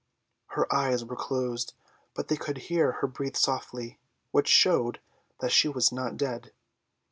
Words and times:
Her 0.47 0.65
eyes 0.73 1.05
were 1.05 1.15
closed, 1.15 1.75
but 2.15 2.27
they 2.27 2.35
could 2.35 2.57
hear 2.57 2.93
her 2.93 3.07
breathe 3.07 3.35
softly, 3.35 3.99
which 4.31 4.47
showed 4.47 4.99
that 5.41 5.51
she 5.51 5.67
was 5.67 5.91
not 5.91 6.17
dead. 6.17 6.51